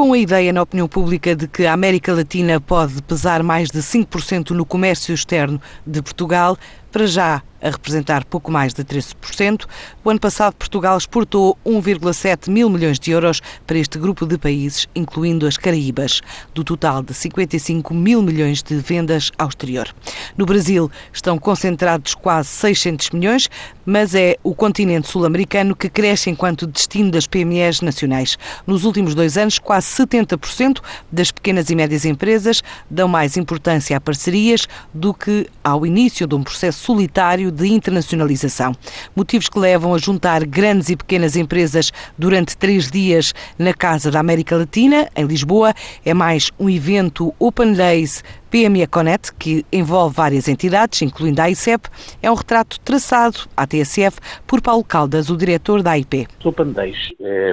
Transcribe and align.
Com 0.00 0.14
a 0.14 0.18
ideia 0.18 0.50
na 0.50 0.62
opinião 0.62 0.88
pública 0.88 1.36
de 1.36 1.46
que 1.46 1.66
a 1.66 1.74
América 1.74 2.14
Latina 2.14 2.58
pode 2.58 3.02
pesar 3.02 3.42
mais 3.42 3.70
de 3.70 3.80
5% 3.80 4.52
no 4.52 4.64
comércio 4.64 5.12
externo 5.12 5.60
de 5.86 6.00
Portugal, 6.00 6.56
para 6.90 7.06
já 7.06 7.42
a 7.60 7.68
representar 7.68 8.24
pouco 8.24 8.50
mais 8.50 8.72
de 8.72 8.82
13%. 8.82 9.66
O 10.02 10.08
ano 10.08 10.18
passado, 10.18 10.54
Portugal 10.54 10.96
exportou 10.96 11.56
1,7 11.66 12.48
mil 12.50 12.70
milhões 12.70 12.98
de 12.98 13.10
euros 13.10 13.42
para 13.66 13.76
este 13.76 13.98
grupo 13.98 14.24
de 14.24 14.38
países, 14.38 14.88
incluindo 14.94 15.46
as 15.46 15.58
Caraíbas, 15.58 16.22
do 16.54 16.64
total 16.64 17.02
de 17.02 17.12
55 17.12 17.92
mil 17.92 18.22
milhões 18.22 18.62
de 18.62 18.76
vendas 18.76 19.30
ao 19.36 19.48
exterior. 19.48 19.94
No 20.36 20.46
Brasil 20.46 20.90
estão 21.12 21.38
concentrados 21.38 22.14
quase 22.14 22.48
600 22.48 23.10
milhões, 23.10 23.48
mas 23.84 24.14
é 24.14 24.36
o 24.42 24.54
continente 24.54 25.08
sul-americano 25.08 25.74
que 25.74 25.88
cresce 25.88 26.30
enquanto 26.30 26.66
destino 26.66 27.10
das 27.10 27.26
PMEs 27.26 27.80
nacionais. 27.80 28.38
Nos 28.66 28.84
últimos 28.84 29.14
dois 29.14 29.36
anos, 29.36 29.58
quase 29.58 29.86
70% 29.88 30.80
das 31.10 31.30
pequenas 31.30 31.70
e 31.70 31.74
médias 31.74 32.04
empresas 32.04 32.62
dão 32.88 33.08
mais 33.08 33.36
importância 33.36 33.96
a 33.96 34.00
parcerias 34.00 34.66
do 34.94 35.12
que 35.12 35.48
ao 35.62 35.84
início 35.84 36.26
de 36.26 36.34
um 36.34 36.42
processo 36.42 36.84
solitário 36.84 37.50
de 37.50 37.68
internacionalização. 37.68 38.74
Motivos 39.14 39.48
que 39.48 39.58
levam 39.58 39.94
a 39.94 39.98
juntar 39.98 40.44
grandes 40.46 40.88
e 40.88 40.96
pequenas 40.96 41.36
empresas 41.36 41.92
durante 42.16 42.56
três 42.56 42.90
dias 42.90 43.34
na 43.58 43.74
Casa 43.74 44.10
da 44.10 44.20
América 44.20 44.56
Latina, 44.56 45.08
em 45.16 45.24
Lisboa. 45.24 45.74
É 46.04 46.14
mais 46.14 46.50
um 46.58 46.68
evento 46.68 47.34
Open 47.38 47.72
Days 47.72 48.22
PME 48.50 48.86
Connect, 48.88 49.32
que 49.34 49.64
envolve 49.72 50.14
várias 50.14 50.48
entidades, 50.48 51.02
incluindo 51.02 51.40
a 51.40 51.48
ICEP, 51.48 51.88
é 52.20 52.30
um 52.30 52.34
retrato 52.34 52.80
traçado 52.80 53.38
à 53.56 53.66
TSF 53.66 54.18
por 54.46 54.60
Paulo 54.60 54.82
Caldas, 54.82 55.30
o 55.30 55.36
diretor 55.36 55.82
da 55.82 55.92
AIP. 55.92 56.26
Os 56.40 56.46
Open 56.46 56.74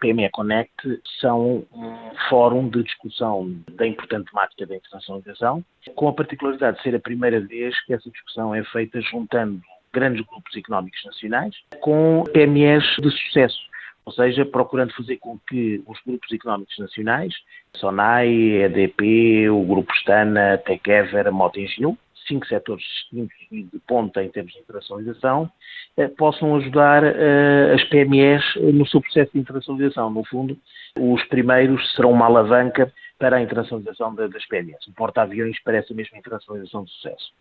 PME 0.00 0.28
Connect 0.32 1.00
são 1.20 1.64
um 1.72 1.96
fórum 2.28 2.68
de 2.68 2.82
discussão 2.82 3.54
da 3.72 3.86
importante 3.86 4.30
temática 4.30 4.66
da 4.66 4.76
internacionalização, 4.76 5.64
com 5.94 6.08
a 6.08 6.12
particularidade 6.12 6.78
de 6.78 6.82
ser 6.82 6.94
a 6.96 7.00
primeira 7.00 7.40
vez 7.40 7.74
que 7.84 7.94
essa 7.94 8.10
discussão 8.10 8.54
é 8.54 8.64
feita 8.64 9.00
juntando 9.00 9.60
grandes 9.92 10.24
grupos 10.26 10.56
económicos 10.56 11.00
nacionais 11.04 11.54
com 11.80 12.24
PMEs 12.32 12.84
de 13.00 13.10
sucesso 13.10 13.70
ou 14.04 14.12
seja, 14.12 14.44
procurando 14.44 14.94
fazer 14.94 15.18
com 15.18 15.38
que 15.48 15.82
os 15.86 15.98
grupos 16.06 16.32
económicos 16.32 16.78
nacionais, 16.78 17.34
SONAI, 17.76 18.28
EDP, 18.62 19.48
o 19.50 19.62
Grupo 19.64 19.92
Stana, 19.94 20.58
Tekever, 20.58 21.32
Motengiu, 21.32 21.96
cinco 22.26 22.46
setores 22.46 22.84
distintos 22.84 23.36
e 23.50 23.62
de 23.64 23.78
ponta 23.80 24.22
em 24.22 24.28
termos 24.28 24.52
de 24.52 24.60
internacionalização, 24.60 25.50
eh, 25.96 26.08
possam 26.08 26.56
ajudar 26.56 27.02
eh, 27.04 27.74
as 27.74 27.84
PMEs 27.84 28.42
no 28.72 28.86
seu 28.86 29.00
processo 29.00 29.32
de 29.32 29.40
internacionalização. 29.40 30.10
No 30.10 30.24
fundo, 30.24 30.56
os 30.98 31.22
primeiros 31.24 31.94
serão 31.94 32.12
uma 32.12 32.26
alavanca 32.26 32.92
para 33.18 33.36
a 33.36 33.42
internacionalização 33.42 34.14
das 34.14 34.46
PMEs. 34.46 34.86
O 34.88 34.94
porta-aviões 34.94 35.58
parece 35.62 35.92
a 35.92 35.96
mesma 35.96 36.18
internacionalização 36.18 36.84
de 36.84 36.90
sucesso. 36.90 37.32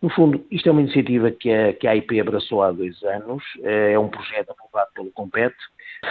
No 0.00 0.10
fundo, 0.10 0.46
isto 0.50 0.68
é 0.68 0.72
uma 0.72 0.82
iniciativa 0.82 1.30
que 1.30 1.50
a, 1.50 1.72
que 1.72 1.86
a 1.88 1.92
AIP 1.92 2.20
abraçou 2.20 2.62
há 2.62 2.70
dois 2.70 3.02
anos, 3.02 3.42
eh, 3.62 3.92
é 3.92 3.98
um 3.98 4.08
projeto 4.08 4.50
aprovado 4.50 4.90
pelo 4.94 5.10
Compet, 5.10 5.54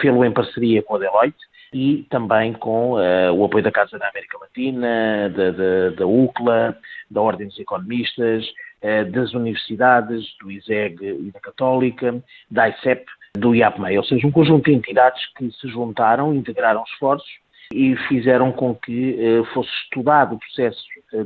fê-lo 0.01 0.23
em 0.23 0.31
parceria 0.31 0.81
com 0.81 0.95
a 0.95 0.99
Deloitte 0.99 1.37
e 1.73 2.05
também 2.09 2.53
com 2.53 2.93
uh, 2.93 3.33
o 3.33 3.43
apoio 3.43 3.63
da 3.63 3.71
Casa 3.71 3.97
da 3.99 4.07
América 4.07 4.37
Latina, 4.39 5.29
da, 5.29 5.51
da, 5.51 5.89
da 5.97 6.07
UCLA, 6.07 6.77
da 7.11 7.21
Ordem 7.21 7.47
dos 7.47 7.59
Economistas, 7.59 8.45
uh, 8.81 9.11
das 9.11 9.33
universidades, 9.33 10.25
do 10.39 10.49
ISEG 10.49 11.03
e 11.03 11.31
da 11.31 11.39
Católica, 11.39 12.23
da 12.49 12.69
ICEP, 12.69 13.05
do 13.37 13.53
IAPMEI, 13.53 13.97
ou 13.97 14.03
seja, 14.05 14.25
um 14.25 14.31
conjunto 14.31 14.65
de 14.65 14.73
entidades 14.73 15.21
que 15.35 15.51
se 15.51 15.67
juntaram, 15.67 16.33
integraram 16.33 16.83
esforços 16.83 17.29
e 17.73 17.95
fizeram 18.07 18.51
com 18.53 18.73
que 18.73 19.17
uh, 19.19 19.45
fosse 19.53 19.69
estudado 19.83 20.35
o 20.35 20.39
processo 20.39 20.81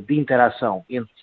de 0.06 0.18
interação 0.18 0.84
entre 0.90 1.12
os 1.14 1.22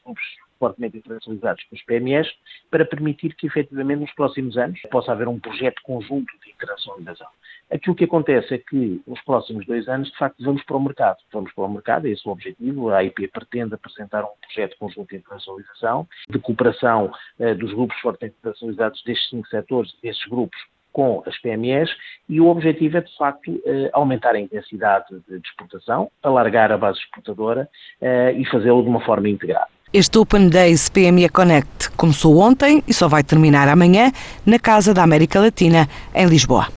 fortemente 0.57 0.97
internacionalizados 0.97 1.63
com 1.65 1.75
os 1.75 1.83
PMEs, 1.83 2.27
para 2.69 2.85
permitir 2.85 3.35
que, 3.35 3.47
efetivamente, 3.47 4.01
nos 4.01 4.13
próximos 4.13 4.57
anos 4.57 4.79
possa 4.91 5.11
haver 5.11 5.27
um 5.27 5.39
projeto 5.39 5.81
conjunto 5.83 6.31
de 6.43 6.51
internacionalização. 6.51 7.27
Aquilo 7.69 7.95
que 7.95 8.05
acontece 8.05 8.53
é 8.53 8.57
que, 8.57 9.01
nos 9.05 9.21
próximos 9.21 9.65
dois 9.65 9.87
anos, 9.89 10.09
de 10.09 10.17
facto, 10.17 10.41
vamos 10.41 10.63
para 10.63 10.77
o 10.77 10.81
mercado. 10.81 11.17
Vamos 11.33 11.51
para 11.53 11.65
o 11.65 11.69
mercado, 11.69 12.07
é 12.07 12.11
esse 12.11 12.27
o 12.27 12.31
objetivo. 12.31 12.89
A 12.89 12.97
AIP 12.97 13.27
pretende 13.27 13.73
apresentar 13.73 14.23
um 14.23 14.29
projeto 14.41 14.77
conjunto 14.77 15.09
de 15.09 15.17
internacionalização, 15.17 16.07
de 16.29 16.39
cooperação 16.39 17.11
eh, 17.39 17.53
dos 17.53 17.73
grupos 17.73 17.97
fortemente 17.99 18.37
internacionalizados 18.39 19.03
destes 19.03 19.29
cinco 19.29 19.47
setores, 19.47 19.93
destes 20.01 20.29
grupos, 20.29 20.57
com 20.97 21.21
as 21.27 21.37
PMEs 21.41 21.89
e 22.27 22.41
o 22.41 22.47
objetivo 22.47 22.97
é, 22.97 23.01
de 23.01 23.17
facto, 23.17 23.61
eh, 23.65 23.89
aumentar 23.93 24.33
a 24.33 24.39
intensidade 24.39 25.05
de 25.27 25.35
exportação, 25.45 26.09
alargar 26.23 26.71
a 26.71 26.77
base 26.77 26.97
exportadora 26.99 27.69
eh, 28.01 28.31
e 28.31 28.43
fazê-lo 28.45 28.81
de 28.81 28.89
uma 28.89 29.01
forma 29.01 29.29
integrada. 29.29 29.76
Este 29.93 30.19
Open 30.19 30.49
Days 30.49 30.89
PME 30.89 31.29
Connect 31.29 31.91
começou 31.91 32.39
ontem 32.39 32.83
e 32.85 32.93
só 32.93 33.07
vai 33.07 33.23
terminar 33.23 33.69
amanhã 33.69 34.11
na 34.45 34.59
Casa 34.59 34.93
da 34.93 35.01
América 35.01 35.39
Latina, 35.39 35.87
em 36.13 36.25
Lisboa. 36.25 36.65